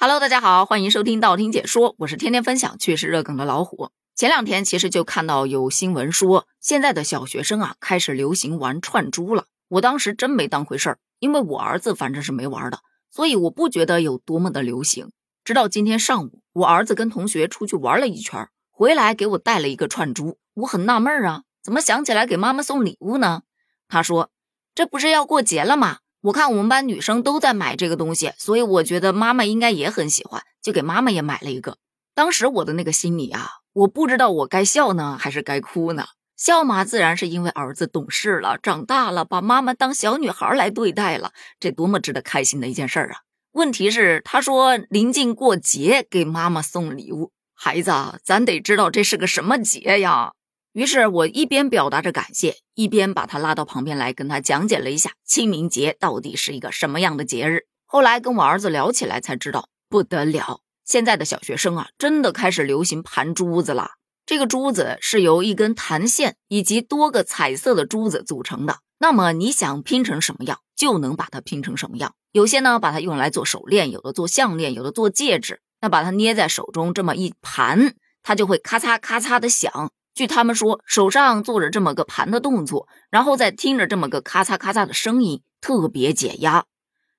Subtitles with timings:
[0.00, 3.90] Hello，大家好，欢迎收听道听解说，我是天天分享趣事热梗的老虎。
[4.14, 9.46] 前两天其实就看到有新闻说，现在的小学生啊开始流行玩串珠了。
[9.66, 12.78] 我当时真没当回事儿，因为我儿子反正是没玩的，
[13.10, 15.10] 所以我不觉得有多么的流行。
[15.42, 23.42] 直到今天上午，我儿子跟同学出去玩了一圈，回来给我带了一个串珠，我很纳闷啊，怎么想起来给妈妈送礼物呢？
[23.88, 24.30] 他说
[24.76, 31.78] ：“这不是要过节了吗？”我看我们班女生都在买这个东西，所以我觉得妈妈应该也很喜欢，就给妈妈也买了一个。
[32.14, 36.06] 当时我的那个心里啊，我不知道我该笑呢还是该哭呢。
[36.36, 43.22] 笑嘛，自然是因为儿子懂事了，长大了，把妈妈当小女孩来对待了，这多么值得开心的一件事儿啊！
[43.52, 47.92] 问题是，他说临近过节给妈妈送礼物，孩子，
[48.24, 50.32] 咱得知道这是个什么节呀。
[50.78, 57.64] 于是我一边表达着感谢，一边把他拉到旁边来，跟他讲解了一下清明节到底是一个什么样的节日。
[57.84, 63.94] 后来跟我儿子聊起来，才知道不得了，现在的小学生啊，真的开始流行盘珠子了。
[64.24, 68.78] 这个珠子是由一根弹线以及多个彩色的珠子组成的。
[69.00, 72.14] 那么你想拼成什么样，就能把它拼成什么样。
[72.30, 75.60] 有些呢，把它用来做手链，有的做项链，有的做戒指。
[75.80, 79.90] 那把它捏在手中，这么一盘，它就会咔嚓咔嚓的响。
[80.18, 86.64] 据他们说，手上做着这么个盘的动作，然后再听着这么个咔嚓咔嚓的声音，特别解压。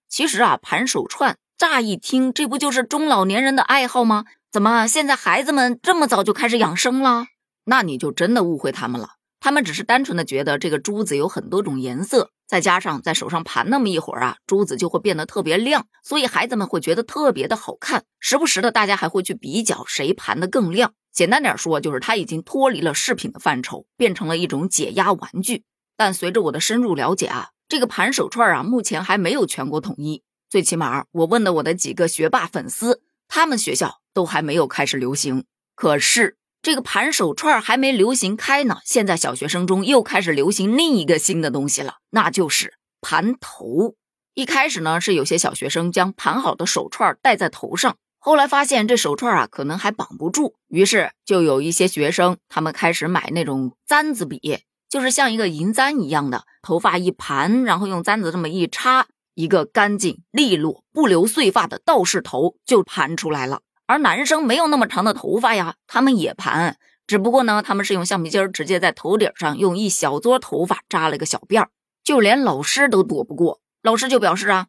[0.09, 4.25] 其实啊，盘手串，乍一听，这不就是中老年人的爱好吗？
[4.51, 7.27] 怎么现在孩子们这么早就开始养生了？
[7.63, 9.11] 那你就真的误会他们了。
[9.39, 18.03] 他们只是单纯的觉得这个珠子有很多种颜色，再加上在手上盘那么一会儿啊，珠子就会变得特别亮，所以孩子们会觉得特别的好看。
[18.19, 20.93] 时不时的，大家还会去比较谁盘的更亮。
[21.11, 25.63] 简单点说，就是它已经脱离了饰品的范畴，变成了一种解压玩具。
[25.95, 30.23] 但随着我的深入了解啊，这个盘手串啊，目前还没有全国统一。
[30.49, 35.45] 最起码，我问的我的几个学霸粉丝，他们学校都还没有开始流行。
[35.75, 43.95] 可是这个盘手串还没流行开呢，现在小学生中又开始流行另一个新的东西了，那就是盘头。
[44.33, 47.95] 一开始呢，是有些小学生将盘好的手串戴在头上。
[48.19, 54.59] 后来发现这手串啊，可能还绑不住，于是就有一些学生，他们开始买那种簪子笔，
[54.89, 63.61] 就是像一个银簪一样的，头发一盘，然后用簪子这么一插，一个干净利落、不留碎发的道士头就盘出来了。
[63.89, 66.77] 而男生没有那么长的头发呀，他们也盘，
[67.07, 71.69] 只不过呢，他们是用橡皮筋直接在头顶上用一小撮头发扎了个小辫儿，
[72.03, 73.61] 就连老师都躲不过。
[73.81, 74.67] 老师就表示啊，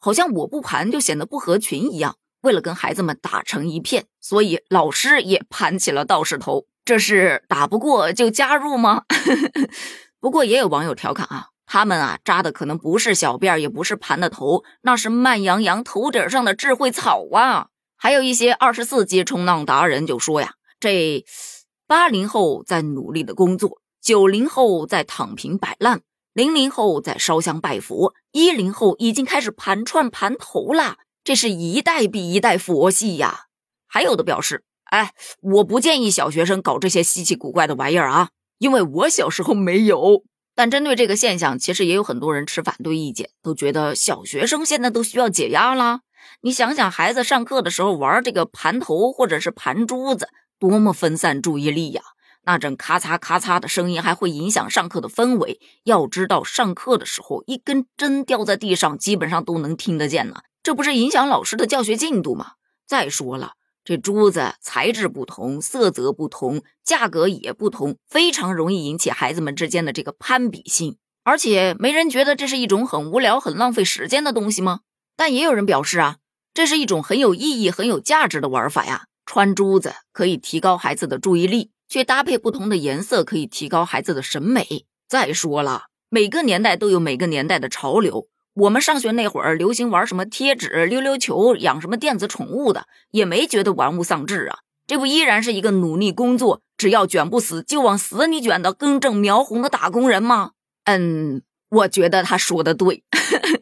[0.00, 2.16] 好像我不盘就显得不合群一样。
[2.40, 6.64] 为了跟孩子们打成一片，所以老师也盘起了道士头。
[6.86, 9.02] 这是打不过就加入吗？
[10.18, 17.66] 不过也有网友调侃啊，他们啊扎的可能不是小辫儿，也不是盘的头，那是慢羊羊头顶上的智慧草啊。
[17.96, 21.24] 还有一些二十四级冲浪达人就说呀，这
[21.86, 26.02] 八零后在努力的工作，九零后在躺平摆烂，
[26.32, 30.98] 零零后在烧香拜佛，一零后已经开始盘串盘头啦。
[31.24, 33.46] 这是一代比一代佛系呀！
[33.88, 38.28] 还有的表示，哎，我不建议小学生搞这些稀奇古怪的玩意儿啊，
[38.58, 40.22] 因为我小时候没有。
[40.54, 46.00] 但针对这个现象，其实也有很多人持反对意见，都觉得小学生现在都需要解压啦。
[46.42, 50.28] 你想想，孩子上课的时候玩这个盘头或者是盘珠子，
[50.58, 52.02] 多么分散注意力呀！
[52.44, 55.58] 那阵咔嚓咔嚓的声音还会影响上课的氛围。
[55.82, 60.42] 要知道，上课的时候一根针掉在地上，基本上都能听得见呢。
[60.62, 62.52] 这不是影响老师的教学进度吗？
[62.86, 63.54] 再说了，
[63.84, 70.98] 这珠子材质不同，色泽不同，价格也不同，非常容易引起孩子们之间的这个攀比心。
[71.24, 74.82] 而且没人觉得这是一种很无聊、很浪费时间的东西吗？
[75.16, 76.16] 但也有人表示啊，
[76.52, 79.06] 这是一种很有意义、很有价值的玩法呀。
[79.24, 84.86] 穿珠子可以提高孩子的注意力，去搭配不同的颜色可以提高孩子的审美。
[85.08, 88.28] 再说了，每个年代都有每个年代的潮流。
[88.54, 94.58] 我们上学那会儿流行玩什么贴纸、溜溜球，养什么电子宠物的，也没觉得玩物丧志啊。
[94.86, 100.52] 这不依然是一个努力工作，只要卷不死就往死里卷的根正苗红的打工人吗？
[100.84, 103.02] 嗯，我觉得他说的对。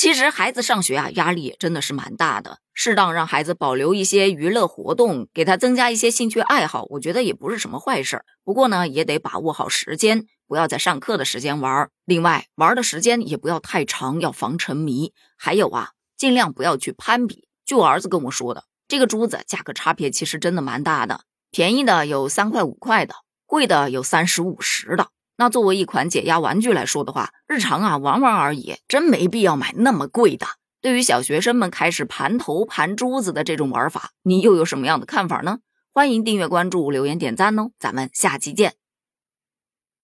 [0.00, 2.60] 其实孩子上学啊，压力真的是蛮大的。
[2.72, 8.22] 适当让孩子保留一些娱乐活动，给他增加一些兴趣爱好，我觉得也不是什么坏事。
[8.44, 11.90] 不过呢，也得把握好时间，不要在上课的时间玩。
[12.04, 15.12] 另外，玩的时间也不要太长，要防沉迷。
[15.36, 17.48] 还有啊，尽量不要去攀比。
[17.66, 23.16] 据我儿子跟我说的，这个珠子价格差别其实真的蛮大的，便宜的有三块五块的，
[23.46, 25.08] 贵的有三十五十的。
[25.40, 30.46] 那作为一款解压玩具来说的话，日常啊玩玩而已，真没必要买那么贵的。
[30.82, 35.58] 对于小学生们开始盘头盘珠子的这种玩法，你又有什么样的看法呢？
[35.92, 38.74] 欢迎订阅关注、留言点赞哦，咱们下期见。